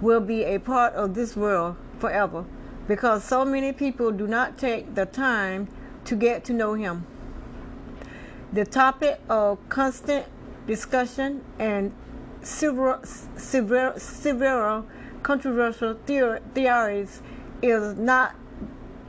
will 0.00 0.22
be 0.22 0.44
a 0.44 0.58
part 0.58 0.94
of 0.94 1.14
this 1.14 1.36
world 1.36 1.76
forever 1.98 2.46
because 2.88 3.22
so 3.22 3.44
many 3.44 3.70
people 3.70 4.12
do 4.12 4.26
not 4.26 4.56
take 4.56 4.94
the 4.94 5.04
time 5.04 5.68
to 6.06 6.16
get 6.16 6.42
to 6.44 6.54
know 6.54 6.72
Him. 6.72 7.04
The 8.50 8.64
topic 8.64 9.20
of 9.28 9.58
constant 9.68 10.24
discussion 10.66 11.44
and 11.58 11.92
several, 12.42 13.00
several, 13.36 13.98
several 13.98 14.86
controversial 15.22 15.94
theories 16.04 17.22
is 17.62 17.96
not 17.96 18.34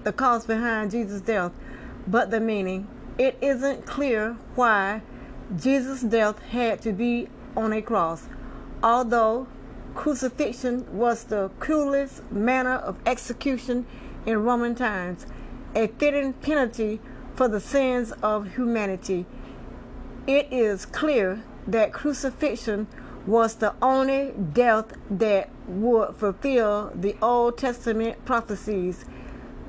the 0.04 0.12
cause 0.12 0.46
behind 0.46 0.92
Jesus' 0.92 1.22
death, 1.22 1.52
but 2.08 2.32
the 2.32 2.40
meaning. 2.40 2.88
It 3.18 3.38
isn't 3.42 3.86
clear 3.86 4.38
why 4.56 5.02
Jesus' 5.56 6.02
death 6.02 6.40
had 6.40 6.82
to 6.82 6.92
be 6.92 7.28
on 7.56 7.74
a 7.74 7.82
cross, 7.82 8.28
although 8.82 9.48
crucifixion 9.94 10.98
was 10.98 11.26
the 11.26 11.52
cruelest 11.60 12.30
manner 12.32 12.76
of 12.76 12.98
execution 13.06 13.86
in 14.26 14.44
Roman 14.44 14.76
times, 14.76 15.26
a 15.76 15.88
fitting 15.88 16.34
penalty 16.34 17.00
for 17.36 17.48
the 17.48 17.60
sins 17.60 18.12
of 18.24 18.56
humanity. 18.56 19.26
It 20.28 20.48
is 20.52 20.86
clear 20.86 21.44
that 21.68 21.94
crucifixion 21.94 22.88
was 23.26 23.56
the 23.56 23.74
only 23.82 24.34
death 24.54 24.94
that 25.10 25.50
would 25.68 26.16
fulfill 26.16 26.92
the 26.96 27.16
Old 27.22 27.58
Testament 27.58 28.26
prophecies, 28.26 29.06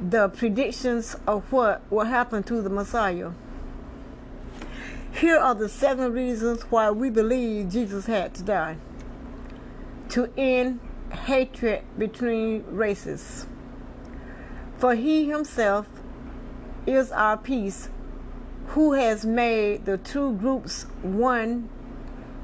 the 0.01 0.29
predictions 0.29 1.17
of 1.27 1.53
what 1.53 1.83
will 1.91 2.05
happen 2.05 2.43
to 2.45 2.63
the 2.63 2.71
Messiah. 2.71 3.33
Here 5.13 5.39
are 5.39 5.55
the 5.55 5.69
seven 5.69 6.13
reasons 6.13 6.63
why 6.71 6.91
we 6.91 7.11
believe 7.11 7.71
Jesus 7.71 8.07
had 8.07 8.35
to 8.35 8.43
die 8.43 8.77
to 10.09 10.31
end 10.37 10.81
hatred 11.11 11.83
between 11.99 12.65
races. 12.69 13.47
For 14.77 14.95
he 14.95 15.29
himself 15.29 15.87
is 16.87 17.13
our 17.13 17.37
peace, 17.37 17.89
who 18.69 18.93
has 18.93 19.25
made 19.25 19.85
the 19.85 19.99
two 19.99 20.33
groups 20.33 20.87
one 21.03 21.69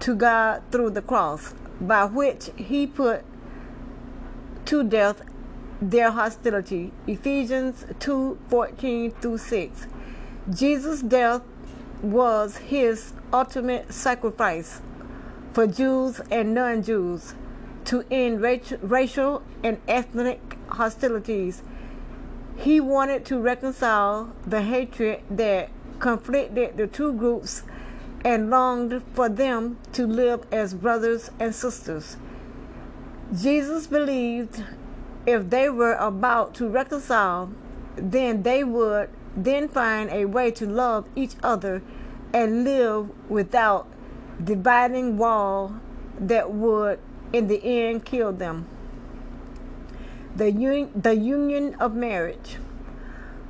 to 0.00 0.14
God 0.14 0.62
through 0.70 0.90
the 0.90 1.02
cross, 1.02 1.54
by 1.80 2.04
which 2.04 2.50
he 2.56 2.86
put 2.86 3.24
to 4.66 4.84
death 4.84 5.22
their 5.80 6.10
hostility. 6.10 6.92
Ephesians 7.06 7.84
2 8.00 8.38
14 8.48 9.10
through 9.12 9.38
6. 9.38 9.86
Jesus' 10.50 11.02
death 11.02 11.42
was 12.02 12.58
his 12.58 13.12
ultimate 13.32 13.92
sacrifice 13.92 14.80
for 15.52 15.66
Jews 15.66 16.20
and 16.30 16.54
non 16.54 16.82
Jews 16.82 17.34
to 17.86 18.04
end 18.10 18.40
racial 18.40 19.42
and 19.62 19.80
ethnic 19.88 20.56
hostilities. 20.68 21.62
He 22.56 22.80
wanted 22.80 23.24
to 23.26 23.38
reconcile 23.38 24.32
the 24.46 24.62
hatred 24.62 25.22
that 25.30 25.70
conflicted 25.98 26.76
the 26.76 26.86
two 26.86 27.12
groups 27.12 27.62
and 28.24 28.50
longed 28.50 29.02
for 29.14 29.28
them 29.28 29.78
to 29.92 30.06
live 30.06 30.44
as 30.50 30.74
brothers 30.74 31.30
and 31.38 31.54
sisters. 31.54 32.16
Jesus 33.34 33.86
believed 33.86 34.64
if 35.26 35.50
they 35.50 35.68
were 35.68 35.94
about 35.94 36.54
to 36.54 36.68
reconcile, 36.68 37.50
then 37.96 38.42
they 38.42 38.64
would 38.64 39.10
then 39.36 39.68
find 39.68 40.10
a 40.10 40.24
way 40.24 40.50
to 40.50 40.66
love 40.66 41.06
each 41.14 41.34
other 41.42 41.82
and 42.32 42.64
live 42.64 43.10
without 43.30 43.86
dividing 44.42 45.18
wall 45.18 45.74
that 46.18 46.50
would 46.50 46.98
in 47.32 47.46
the 47.48 47.62
end 47.64 48.04
kill 48.04 48.32
them. 48.32 48.66
The, 50.34 50.50
un- 50.50 50.90
the 50.94 51.14
union 51.14 51.74
of 51.74 51.94
marriage. 51.94 52.56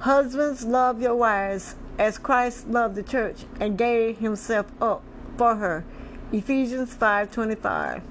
Husbands, 0.01 0.65
love 0.65 1.01
your 1.01 1.15
wives 1.15 1.75
as 1.99 2.19
Christ 2.19 2.69
loved 2.69 2.95
the 2.95 3.03
church 3.03 3.45
and 3.61 3.77
gave 3.77 4.19
himself 4.19 4.67
up 4.81 5.03
for 5.37 5.57
her. 5.57 5.85
Ephesians 6.33 6.95
5:25. 6.95 8.03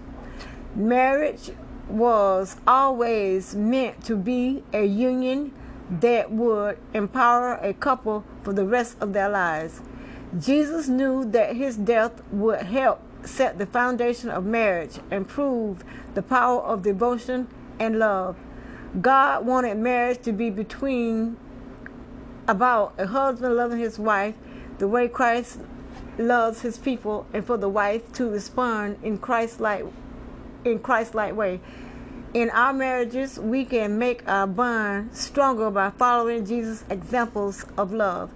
Marriage 0.75 1.51
was 1.88 2.58
always 2.67 3.56
meant 3.56 4.03
to 4.03 4.15
be 4.15 4.63
a 4.74 4.86
union 4.86 5.51
that 5.89 6.32
would 6.32 6.77
empower 6.94 7.53
a 7.62 7.74
couple 7.74 8.25
for 8.44 8.53
the 8.53 8.65
rest 8.65 8.98
of 9.00 9.13
their 9.13 9.29
lives. 9.29 9.82
Jesus 10.38 10.88
knew 10.88 11.24
that 11.25 11.56
his 11.56 11.77
death 11.77 12.22
would 12.32 12.63
help 12.63 13.00
set 13.24 13.58
the 13.58 13.65
foundation 13.65 14.29
of 14.29 14.46
marriage 14.46 15.00
and 15.10 15.27
prove 15.27 15.84
the 16.13 16.22
power 16.22 16.62
of 16.62 16.84
devotion 16.84 17.48
and 17.79 17.98
love. 18.00 18.36
God 19.01 19.46
wanted 19.46 19.77
marriage 19.77 20.22
to 20.24 20.32
be 20.32 20.50
between 20.50 21.38
about 22.48 22.94
a 22.98 23.08
husband 23.08 23.56
loving 23.56 23.80
his 23.80 24.00
wife 24.00 24.36
the 24.77 24.88
way 24.88 25.08
Christ 25.08 25.60
loves 26.18 26.62
his 26.62 26.77
people 26.77 27.25
and 27.34 27.46
for 27.46 27.58
the 27.58 27.70
wife 27.70 28.12
to 28.13 28.30
respond 28.30 28.98
in 29.04 29.18
Christ 29.18 29.60
like 29.60 29.86
in 30.63 30.80
Christ 30.80 31.13
like 31.16 31.36
way. 31.36 31.60
In 32.34 32.50
our 32.50 32.74
marriages, 32.74 33.39
we 33.39 33.66
can 33.66 33.98
make 33.98 34.27
our 34.27 34.46
bond 34.46 35.16
stronger 35.16 35.72
by 35.72 35.92
following 35.92 36.46
Jesus' 36.46 36.84
examples 36.89 37.66
of 37.77 37.94
love. 37.94 38.32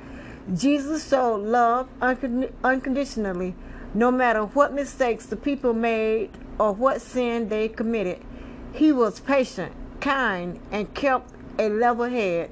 Jesus 0.53 1.07
showed 1.07 1.41
love 1.41 1.87
unconditionally, 2.01 3.53
no 3.93 4.09
matter 4.09 4.45
what 4.45 4.73
mistakes 4.73 5.25
the 5.25 5.35
people 5.35 5.73
made 5.73 6.31
or 6.57 6.71
what 6.71 7.01
sin 7.01 7.49
they 7.49 7.67
committed. 7.67 8.21
He 8.73 8.91
was 8.91 9.19
patient, 9.19 9.73
kind, 9.99 10.59
and 10.71 10.93
kept 10.93 11.31
a 11.59 11.69
level 11.69 12.05
head. 12.05 12.49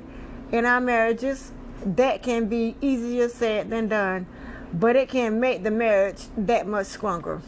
In 0.52 0.66
our 0.66 0.82
marriages, 0.82 1.52
that 1.86 2.24
can 2.24 2.48
be 2.48 2.76
easier 2.82 3.30
said 3.30 3.70
than 3.70 3.88
done, 3.88 4.26
but 4.74 4.96
it 4.96 5.10
can 5.10 5.40
make 5.40 5.64
the 5.64 5.72
marriage 5.72 6.24
that 6.36 6.66
much 6.66 6.88
stronger. 6.88 7.42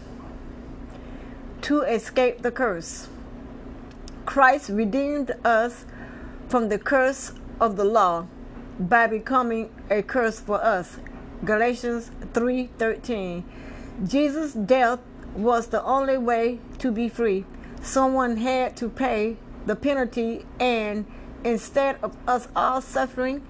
To 1.64 1.82
escape 1.82 2.42
the 2.42 2.52
curse, 2.52 3.08
Christ 4.26 4.70
redeemed 4.70 5.32
us 5.44 5.86
from 6.48 6.70
the 6.70 6.78
curse 6.78 7.34
of 7.60 7.76
the 7.76 7.86
law 7.86 8.28
by 8.80 9.08
becoming 9.08 9.70
a 9.90 10.02
curse 10.02 10.40
for 10.40 10.64
us. 10.64 10.98
Galatians 11.44 12.12
3:13. 12.34 13.44
Jesus' 14.06 14.54
death 14.54 15.00
was 15.36 15.68
the 15.68 15.84
only 15.84 16.18
way 16.18 16.60
to 16.78 16.92
be 16.92 17.10
free. 17.10 17.46
Someone 17.82 18.38
had 18.38 18.76
to 18.78 18.90
pay 18.90 19.38
the 19.66 19.76
penalty 19.76 20.46
and 20.60 21.06
instead 21.44 21.98
of 22.04 22.16
us 22.28 22.48
all 22.56 22.82
suffering, 22.82 23.46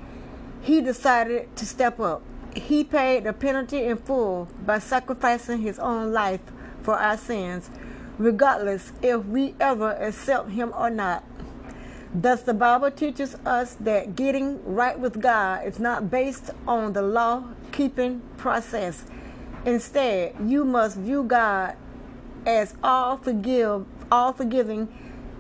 he 0.62 0.82
decided 0.82 1.56
to 1.56 1.66
step 1.66 2.00
up. 2.00 2.22
He 2.56 2.84
paid 2.84 3.24
the 3.24 3.34
penalty 3.34 3.84
in 3.84 3.98
full 3.98 4.48
by 4.66 4.80
sacrificing 4.80 5.62
his 5.62 5.80
own 5.80 6.12
life 6.12 6.42
for 6.84 6.98
our 6.98 7.18
sins, 7.18 7.70
regardless 8.18 8.92
if 9.02 9.26
we 9.26 9.56
ever 9.60 9.92
accept 9.94 10.50
him 10.50 10.74
or 10.76 10.90
not. 10.90 11.24
Thus, 12.14 12.42
the 12.42 12.54
Bible 12.54 12.92
teaches 12.92 13.36
us 13.46 13.76
that 13.76 14.18
getting 14.18 14.64
right 14.66 15.00
with 15.00 15.22
God 15.22 15.66
is 15.66 15.80
not 15.80 16.12
based 16.12 16.50
on 16.68 16.92
the 16.92 17.02
law 17.02 17.46
keeping 17.72 18.22
process. 18.36 19.06
Instead, 19.66 20.36
you 20.46 20.66
must 20.66 20.98
view 20.98 21.24
God 21.24 21.76
as 22.46 22.76
all 22.84 23.16
forgive, 23.16 23.86
all 24.12 24.34
forgiving, 24.34 24.90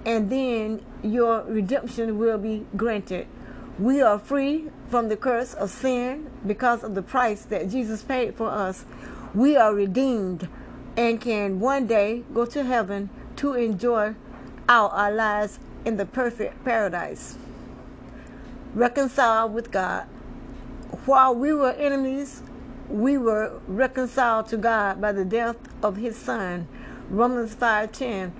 and 0.05 0.29
then 0.29 0.84
your 1.03 1.43
redemption 1.43 2.17
will 2.17 2.38
be 2.38 2.65
granted. 2.75 3.27
We 3.79 4.01
are 4.01 4.20
free 4.20 4.70
from 4.89 5.10
the 5.10 5.17
curse 5.17 5.53
of 5.53 5.70
sin 5.70 6.29
because 6.46 6.84
of 6.84 6.96
the 6.96 7.01
price 7.01 7.43
that 7.46 7.70
Jesus 7.70 8.03
paid 8.03 8.36
for 8.36 8.50
us. 8.50 8.86
We 9.34 9.55
are 9.55 9.74
redeemed 9.74 10.50
and 10.98 11.22
can 11.22 11.60
one 11.60 11.88
day 11.88 12.24
go 12.34 12.46
to 12.46 12.63
heaven 12.63 13.10
to 13.38 13.53
enjoy 13.53 14.15
our 14.67 15.12
lives 15.12 15.60
in 15.86 15.98
the 15.98 16.05
perfect 16.05 16.63
paradise. 16.63 17.36
Reconciled 18.75 19.53
with 19.53 19.72
God. 19.72 20.03
While 21.05 21.36
we 21.36 21.53
were 21.53 21.72
enemies, 21.72 22.43
we 22.89 23.17
were 23.17 23.60
reconciled 23.67 24.48
to 24.50 24.58
God 24.58 25.00
by 25.01 25.12
the 25.12 25.25
death 25.25 25.58
of 25.81 25.96
his 25.98 26.17
son. 26.17 26.67
Romans 27.10 27.55
5:10. 27.55 28.34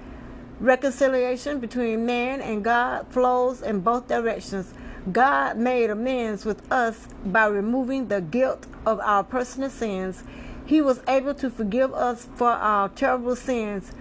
Reconciliation 0.61 1.59
between 1.59 2.05
man 2.05 2.39
and 2.39 2.63
God 2.63 3.07
flows 3.07 3.63
in 3.63 3.79
both 3.79 4.07
directions. 4.07 4.71
God 5.11 5.57
made 5.57 5.89
amends 5.89 6.45
with 6.45 6.71
us 6.71 7.07
by 7.25 7.47
removing 7.47 8.09
the 8.09 8.21
guilt 8.21 8.67
of 8.85 9.00
our 9.00 9.24
personal 9.24 9.71
sins. 9.71 10.24
He 10.63 10.79
was 10.79 11.01
able 11.07 11.33
to 11.33 11.50
forgive 11.50 11.95
us 11.95 12.27
for 12.35 12.50
our 12.50 12.89
terrible 12.89 13.35
sins 13.35 13.91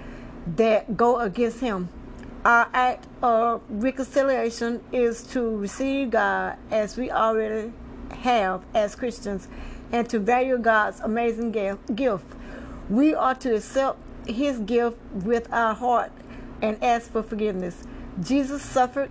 that 0.46 0.98
go 0.98 1.18
against 1.20 1.60
Him. 1.60 1.88
Our 2.44 2.68
act 2.74 3.06
of 3.22 3.62
reconciliation 3.70 4.84
is 4.92 5.22
to 5.28 5.56
receive 5.56 6.10
God 6.10 6.58
as 6.70 6.98
we 6.98 7.10
already 7.10 7.72
have 8.10 8.64
as 8.74 8.94
Christians 8.94 9.48
and 9.92 10.06
to 10.10 10.18
value 10.18 10.58
God's 10.58 11.00
amazing 11.00 11.52
gift. 11.52 12.26
We 12.90 13.14
are 13.14 13.34
to 13.36 13.56
accept 13.56 13.98
His 14.26 14.58
gift 14.58 14.98
with 15.14 15.50
our 15.50 15.74
heart 15.74 16.12
and 16.62 16.82
ask 16.82 17.10
for 17.10 17.22
forgiveness. 17.22 17.84
Jesus 18.20 18.62
suffered 18.62 19.10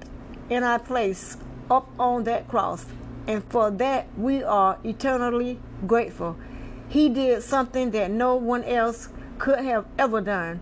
in 0.50 0.64
our 0.64 0.80
place 0.80 1.38
up 1.70 1.90
on 2.00 2.24
that 2.24 2.48
cross, 2.48 2.86
and 3.28 3.44
for 3.46 3.70
that 3.72 4.08
we 4.18 4.44
are 4.44 4.78
eternally 4.84 5.60
grateful. 5.86 6.38
He 6.88 7.10
did 7.10 7.44
something 7.44 7.92
that 7.92 8.10
no 8.10 8.36
one 8.36 8.64
else 8.64 9.10
could 9.38 9.60
have 9.60 9.86
ever 9.98 10.22
done. 10.22 10.60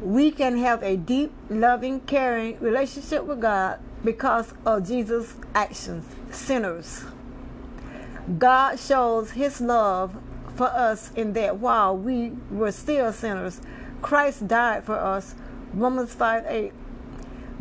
We 0.00 0.30
can 0.30 0.58
have 0.58 0.82
a 0.82 0.96
deep, 0.96 1.32
loving, 1.48 2.00
caring 2.00 2.58
relationship 2.60 3.24
with 3.24 3.40
God 3.40 3.78
because 4.04 4.52
of 4.66 4.86
Jesus' 4.86 5.34
actions. 5.54 6.04
Sinners. 6.30 7.04
God 8.38 8.78
shows 8.78 9.32
his 9.32 9.60
love 9.60 10.16
for 10.54 10.66
us 10.66 11.12
in 11.14 11.32
that 11.32 11.58
while 11.58 11.96
we 11.96 12.32
were 12.50 12.72
still 12.72 13.12
sinners, 13.12 13.60
Christ 14.00 14.48
died 14.48 14.84
for 14.84 14.96
us. 14.96 15.34
Romans 15.74 16.12
5 16.14 16.44
8. 16.46 16.72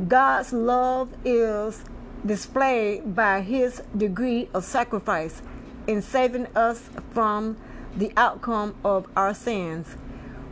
God's 0.08 0.52
love 0.52 1.10
is 1.24 1.84
displayed 2.26 3.16
by 3.16 3.42
his 3.42 3.82
degree 3.96 4.50
of 4.54 4.66
sacrifice 4.66 5.42
in 5.88 6.02
saving 6.02 6.48
us 6.56 6.90
from 7.12 7.58
the 7.96 8.12
outcome 8.18 8.76
of 8.84 9.08
our 9.16 9.34
sins. 9.34 9.96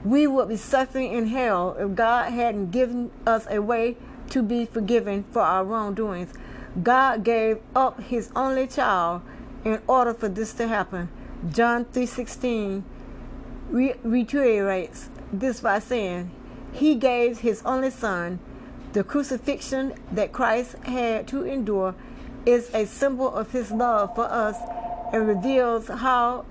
We 0.06 0.26
would 0.26 0.48
be 0.48 0.56
suffering 0.56 1.12
in 1.12 1.28
hell 1.28 1.76
if 1.78 1.96
God 1.96 2.32
hadn't 2.32 2.72
given 2.72 3.12
us 3.28 3.46
a 3.50 3.62
way 3.62 3.98
to 4.30 4.42
be 4.42 4.66
forgiven 4.66 5.26
for 5.32 5.42
our 5.42 5.66
wrongdoings. 5.66 6.34
God 6.82 7.26
gave 7.26 7.60
up 7.76 8.00
his 8.02 8.32
only 8.36 8.68
child 8.68 9.22
in 9.66 9.82
order 9.86 10.14
for 10.14 10.30
this 10.30 10.54
to 10.54 10.68
happen. 10.68 11.10
John 11.50 11.86
3:16 11.86 12.84
reiterates 13.70 15.10
this 15.34 15.60
by 15.60 15.80
saying, 15.80 16.32
"He 16.72 16.96
gave 16.96 17.40
his 17.40 17.62
only 17.66 17.90
son 17.90 18.40
the 18.94 19.04
crucifixion 19.04 19.94
that 20.12 20.32
Christ 20.32 20.76
had 20.84 21.28
to 21.28 21.44
endure 21.44 21.94
is 22.46 22.70
a 22.74 22.86
symbol 22.86 23.34
of 23.34 23.52
his 23.52 23.72
love 23.72 24.16
for 24.16 24.26
us 24.26 24.58
and 25.14 25.28
reveals 25.28 25.88
how 25.88 26.46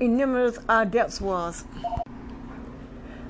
enormous 0.00 0.58
our 0.68 0.84
depths 0.84 1.20
was. 1.20 1.64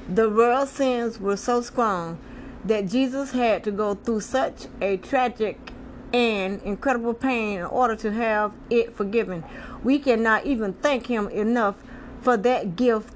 The 0.08 0.28
world's 0.28 0.72
sins 0.72 1.20
were 1.20 1.36
so 1.36 1.60
strong 1.62 2.18
that 2.64 2.88
Jesus 2.88 3.32
had 3.32 3.64
to 3.64 3.70
go 3.70 3.94
through 3.94 4.20
such 4.20 4.66
a 4.80 4.96
tragic 4.98 5.72
and 6.12 6.60
incredible 6.62 7.14
pain 7.14 7.60
in 7.60 7.64
order 7.64 7.96
to 7.96 8.12
have 8.12 8.52
it 8.68 8.94
forgiven. 8.94 9.44
We 9.82 9.98
cannot 9.98 10.44
even 10.44 10.74
thank 10.74 11.06
him 11.06 11.28
enough 11.28 11.76
for 12.20 12.36
that 12.36 12.76
gift 12.76 13.14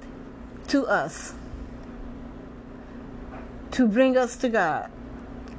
to 0.69 0.85
us 0.87 1.33
to 3.71 3.87
bring 3.87 4.17
us 4.17 4.35
to 4.37 4.49
God. 4.49 4.89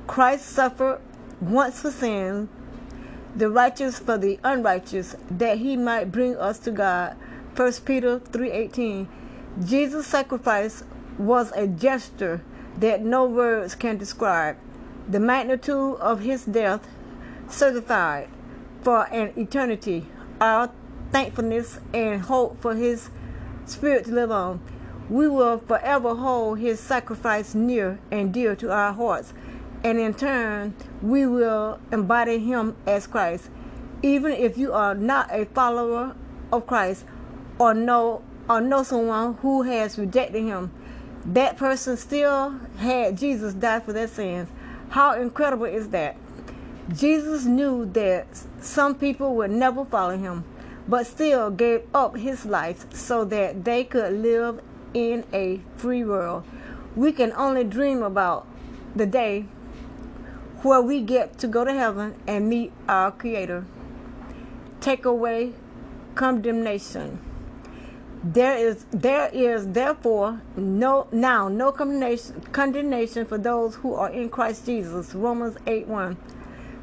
Christ 0.06 0.46
suffered 0.46 1.00
once 1.40 1.80
for 1.80 1.90
sin, 1.90 2.48
the 3.34 3.50
righteous 3.50 3.98
for 3.98 4.18
the 4.18 4.38
unrighteous, 4.42 5.16
that 5.30 5.58
he 5.58 5.76
might 5.76 6.10
bring 6.10 6.36
us 6.36 6.58
to 6.60 6.70
God. 6.70 7.16
1 7.54 7.84
Peter 7.84 8.18
3:18. 8.18 9.08
Jesus' 9.64 10.06
sacrifice 10.06 10.84
was 11.18 11.52
a 11.52 11.66
gesture 11.66 12.40
that 12.78 13.02
no 13.02 13.24
words 13.24 13.74
can 13.74 13.98
describe. 13.98 14.56
The 15.08 15.20
magnitude 15.20 15.96
of 16.00 16.20
his 16.20 16.44
death 16.44 16.86
certified 17.48 18.28
for 18.82 19.04
an 19.12 19.32
eternity 19.36 20.06
our 20.40 20.70
thankfulness 21.10 21.80
and 21.92 22.22
hope 22.22 22.60
for 22.60 22.74
his 22.74 23.10
spirit 23.66 24.04
to 24.04 24.12
live 24.12 24.30
on 24.30 24.60
we 25.08 25.28
will 25.28 25.58
forever 25.58 26.14
hold 26.14 26.58
his 26.58 26.80
sacrifice 26.80 27.54
near 27.54 27.98
and 28.10 28.32
dear 28.32 28.54
to 28.56 28.70
our 28.70 28.92
hearts, 28.92 29.32
and 29.84 29.98
in 29.98 30.14
turn, 30.14 30.74
we 31.00 31.26
will 31.26 31.78
embody 31.92 32.38
him 32.38 32.76
as 32.86 33.06
Christ. 33.06 33.48
Even 34.02 34.32
if 34.32 34.58
you 34.58 34.72
are 34.72 34.94
not 34.94 35.28
a 35.32 35.44
follower 35.46 36.14
of 36.52 36.66
Christ 36.66 37.04
or 37.58 37.74
know 37.74 38.22
or 38.48 38.60
know 38.60 38.82
someone 38.82 39.34
who 39.34 39.62
has 39.62 39.98
rejected 39.98 40.42
him, 40.42 40.72
that 41.24 41.56
person 41.56 41.96
still 41.96 42.58
had 42.78 43.18
Jesus 43.18 43.54
die 43.54 43.80
for 43.80 43.92
their 43.92 44.08
sins. 44.08 44.48
How 44.90 45.20
incredible 45.20 45.66
is 45.66 45.90
that? 45.90 46.16
Jesus 46.90 47.44
knew 47.44 47.84
that 47.92 48.26
some 48.60 48.94
people 48.94 49.34
would 49.34 49.50
never 49.50 49.84
follow 49.84 50.16
him, 50.16 50.44
but 50.88 51.06
still 51.06 51.50
gave 51.50 51.82
up 51.92 52.16
his 52.16 52.46
life 52.46 52.86
so 52.94 53.24
that 53.26 53.64
they 53.64 53.84
could 53.84 54.14
live 54.14 54.60
in 54.94 55.24
a 55.32 55.60
free 55.76 56.04
world. 56.04 56.44
We 56.96 57.12
can 57.12 57.32
only 57.32 57.64
dream 57.64 58.02
about 58.02 58.46
the 58.94 59.06
day 59.06 59.46
where 60.62 60.82
we 60.82 61.00
get 61.00 61.38
to 61.38 61.46
go 61.46 61.64
to 61.64 61.72
heaven 61.72 62.16
and 62.26 62.48
meet 62.48 62.72
our 62.88 63.12
Creator. 63.12 63.64
Take 64.80 65.04
away 65.04 65.52
condemnation. 66.14 67.20
There 68.24 68.56
is 68.56 68.84
there 68.90 69.30
is 69.32 69.68
therefore 69.68 70.42
no 70.56 71.06
now 71.12 71.46
no 71.48 71.70
condemnation 71.70 72.40
condemnation 72.50 73.24
for 73.24 73.38
those 73.38 73.76
who 73.76 73.94
are 73.94 74.10
in 74.10 74.28
Christ 74.28 74.66
Jesus. 74.66 75.14
Romans 75.14 75.56
8 75.66 75.86
1. 75.86 76.16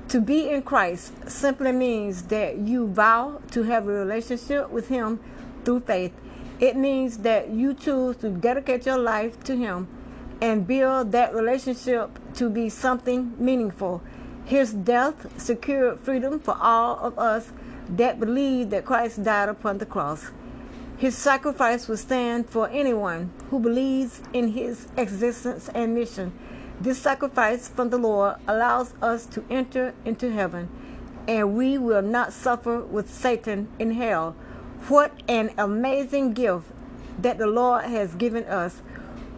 To 0.09 0.21
be 0.21 0.49
in 0.49 0.61
Christ 0.61 1.29
simply 1.29 1.73
means 1.73 2.23
that 2.23 2.59
you 2.59 2.87
vow 2.87 3.41
to 3.51 3.63
have 3.63 3.87
a 3.87 3.91
relationship 3.91 4.69
with 4.69 4.87
Him 4.87 5.19
through 5.65 5.81
faith. 5.81 6.13
It 6.59 6.75
means 6.77 7.17
that 7.19 7.49
you 7.49 7.73
choose 7.73 8.17
to 8.17 8.29
dedicate 8.29 8.85
your 8.85 8.97
life 8.97 9.43
to 9.43 9.55
Him 9.57 9.87
and 10.41 10.67
build 10.67 11.11
that 11.11 11.33
relationship 11.33 12.19
to 12.35 12.49
be 12.49 12.69
something 12.69 13.33
meaningful. 13.37 14.01
His 14.45 14.73
death 14.73 15.41
secured 15.41 15.99
freedom 15.99 16.39
for 16.39 16.57
all 16.59 16.97
of 16.99 17.17
us 17.17 17.51
that 17.89 18.19
believe 18.19 18.69
that 18.69 18.85
Christ 18.85 19.23
died 19.23 19.49
upon 19.49 19.79
the 19.79 19.85
cross. 19.85 20.31
His 20.97 21.17
sacrifice 21.17 21.87
will 21.87 21.97
stand 21.97 22.49
for 22.49 22.69
anyone 22.69 23.31
who 23.49 23.59
believes 23.59 24.21
in 24.31 24.49
his 24.49 24.87
existence 24.95 25.69
and 25.75 25.93
mission. 25.93 26.31
This 26.79 26.99
sacrifice 26.99 27.67
from 27.67 27.89
the 27.89 27.97
Lord 27.97 28.35
allows 28.47 28.93
us 29.01 29.25
to 29.27 29.43
enter 29.49 29.93
into 30.05 30.31
heaven, 30.31 30.69
and 31.27 31.55
we 31.55 31.77
will 31.77 32.01
not 32.01 32.31
suffer 32.31 32.79
with 32.79 33.13
Satan 33.13 33.67
in 33.77 33.91
hell. 33.91 34.35
What 34.87 35.13
an 35.27 35.49
amazing 35.57 36.33
gift 36.33 36.67
that 37.17 37.39
the 37.39 37.47
Lord 37.47 37.85
has 37.85 38.13
given 38.13 38.43
us. 38.43 38.83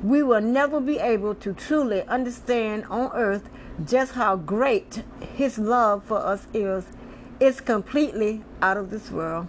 We 0.03 0.21
will 0.21 0.41
never 0.41 0.81
be 0.81 0.99
able 0.99 1.35
to 1.35 1.53
truly 1.53 2.03
understand 2.03 2.83
on 2.89 3.11
earth 3.13 3.47
just 3.85 4.13
how 4.13 4.35
great 4.35 5.05
His 5.35 5.57
love 5.57 6.03
for 6.03 6.17
us 6.17 6.47
is. 6.53 6.85
It's 7.39 7.61
completely 7.61 8.43
out 8.61 8.75
of 8.75 8.89
this 8.89 9.09
world. 9.09 9.47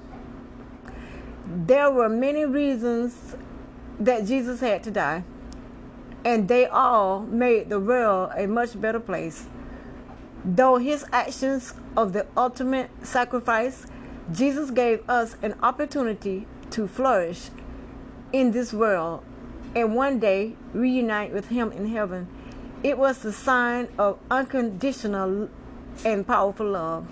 There 1.45 1.91
were 1.91 2.09
many 2.09 2.45
reasons 2.45 3.35
that 3.99 4.25
Jesus 4.25 4.61
had 4.61 4.85
to 4.85 4.93
die, 4.93 5.25
and 6.25 6.47
they 6.47 6.67
all 6.67 7.23
made 7.23 7.71
the 7.71 7.81
world 7.81 8.31
a 8.37 8.47
much 8.47 8.81
better 8.81 9.01
place. 9.01 9.47
Though 10.45 10.77
his 10.77 11.05
actions 11.13 11.75
of 11.97 12.13
the 12.13 12.27
ultimate 12.37 12.91
sacrifice, 13.03 13.87
Jesus 14.31 14.71
gave 14.71 15.09
us 15.09 15.37
an 15.43 15.55
opportunity 15.62 16.47
to 16.71 16.87
flourish 16.87 17.49
in 18.33 18.51
this 18.51 18.75
world 18.75 19.25
and 19.75 19.95
one 19.95 20.19
day 20.19 20.55
reunite 20.75 21.33
with 21.33 21.49
him 21.49 21.73
in 21.73 21.88
heaven. 21.88 22.29
It 22.83 22.99
was 22.99 23.21
the 23.21 23.33
sign 23.33 23.88
of 23.99 24.19
unconditional 24.31 25.49
and 26.05 26.27
powerful 26.27 26.67
love. 26.67 27.07